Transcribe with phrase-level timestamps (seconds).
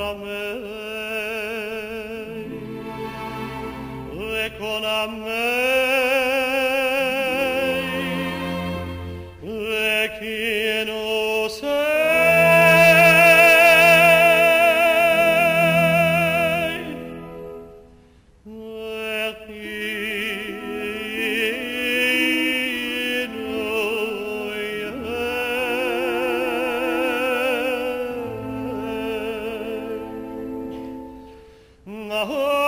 [0.00, 0.76] afara
[4.44, 5.75] e con a
[32.18, 32.65] Oh,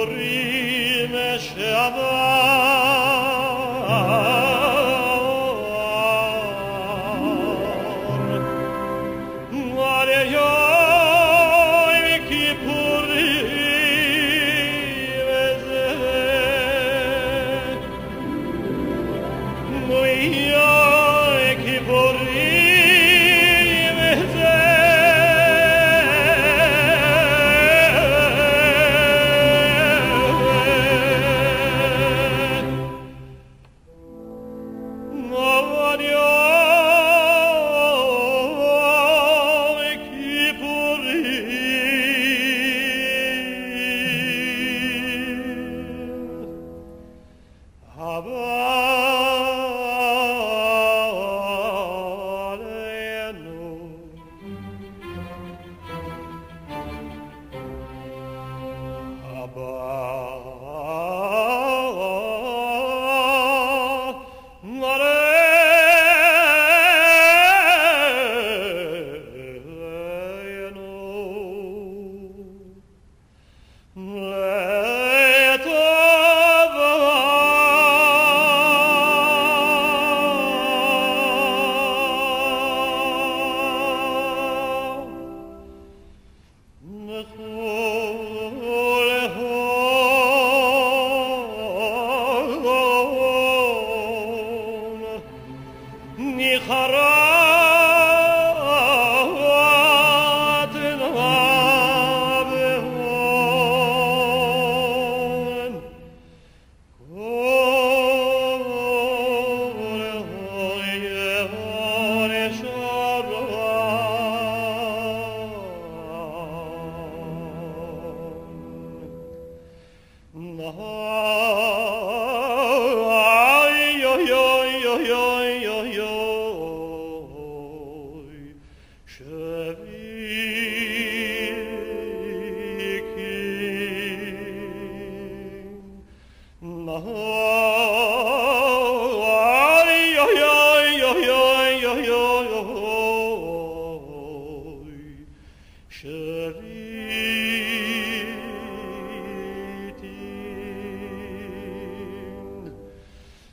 [0.00, 2.19] dorime și amare.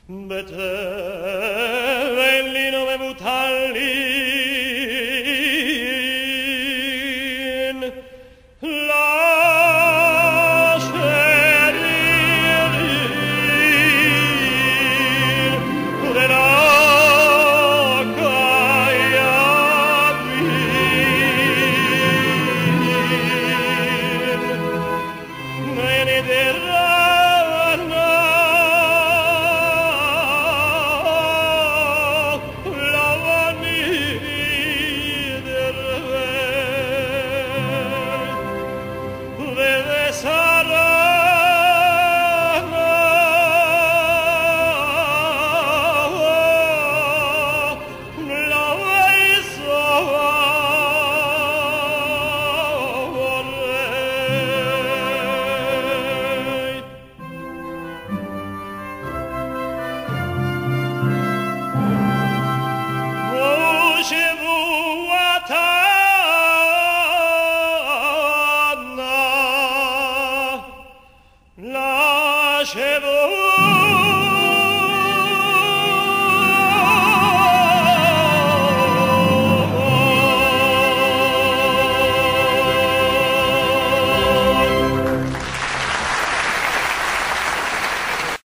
[0.08, 1.67] better